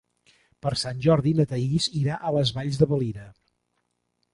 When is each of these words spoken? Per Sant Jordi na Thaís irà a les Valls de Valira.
Per 0.65 0.71
Sant 0.83 1.03
Jordi 1.07 1.35
na 1.41 1.47
Thaís 1.53 1.91
irà 2.03 2.17
a 2.31 2.35
les 2.39 2.57
Valls 2.59 2.85
de 2.85 2.93
Valira. 2.95 3.33